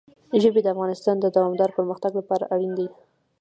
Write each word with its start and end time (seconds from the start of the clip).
ژبې 0.41 0.61
د 0.63 0.67
افغانستان 0.73 1.15
د 1.19 1.25
دوامداره 1.35 1.75
پرمختګ 1.77 2.11
لپاره 2.19 2.49
اړین 2.53 2.71
دي. 2.79 2.87